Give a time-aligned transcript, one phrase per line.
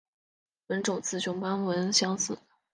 [0.65, 2.35] 本种雌雄斑纹相似。